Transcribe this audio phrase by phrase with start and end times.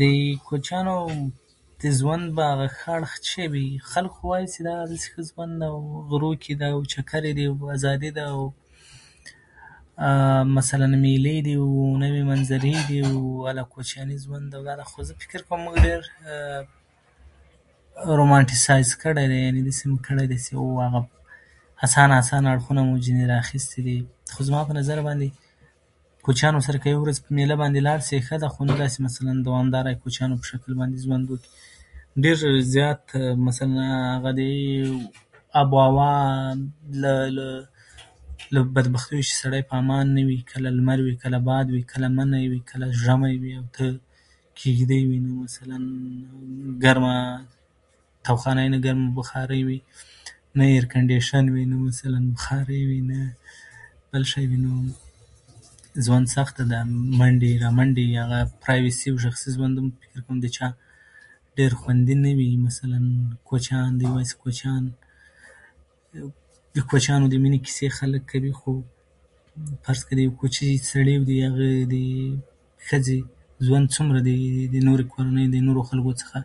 [0.00, 0.02] د
[0.48, 0.96] کوچیانو
[1.82, 5.06] د ژوند په هغه ښه اړخ چې شی وي، خلک خو وایي چې دا دسې
[5.12, 5.68] ښه ژوند ده،
[6.10, 8.48] غرو کې ده، چکرې دي او آزادي ده، اووو
[10.04, 14.82] عه، عه عه، مثلاً مېلې دي، اووو، نوې منظرې دي، اوو اله، کوچیاني ژوند دی.
[14.90, 16.00] خو زه فکر کوم ډېر
[18.18, 20.38] رومانټیسایز کړی دی، یعنې داسې مو کړی دی.
[20.44, 20.54] ځی
[21.84, 23.96] اسانه اسانه اړخونه مو ځینې ترې اخیستي دي.
[24.34, 25.28] خو زما په نظر باندې،
[26.24, 28.86] کوچیانو سره که د یوې ورځې په مېله باندې لاړ شې، ښځه خو نه ده
[28.88, 31.50] چې مثلاً دوامداره د کوچیانو په شکل باندې ژوند وکړې.
[32.18, 33.02] ډېر زیات
[33.46, 33.86] مثلاً
[34.16, 34.52] هغه دي،
[35.54, 37.68] اباوان، له له
[38.54, 40.36] له، بدبختي چې سړی په امان نه وي.
[40.52, 43.88] کله لمر وي، کله باد وي، کله منی وي، کله ژمی وي، او تل
[44.58, 45.18] کیږډې وي.
[45.44, 45.76] مثلاً
[46.84, 47.16] ګرمه
[48.26, 49.78] تاوخانه، ګرمه بخاري وي
[50.54, 53.32] نه، ایرکنډېشن وي نه، مثلاً بخاري وي نه،
[54.12, 54.56] بل شی وي.
[54.66, 54.92] نو نو
[56.04, 56.80] ژوند سخت دی.
[57.18, 60.66] منډې رامنډې، یا هغه پرایوېسي، یو شخصي ژوند، زه فکر کوم چې د چا
[61.58, 62.50] ډېر خوندي نه وي.
[62.56, 62.98] مثلاً
[63.48, 64.82] کوچیان دي، یواځې کوچیان.
[66.14, 66.32] عه عه،
[66.76, 68.72] د کوچیانو د مینې کیسې خلک کوي، خو
[69.84, 71.94] فرض کړه د یو کوچي سړي، د هغه د
[72.88, 73.18] ښځې
[73.68, 74.18] ژوند، څومره
[74.74, 76.42] د نورو کورنیو د نورو خلکو څخه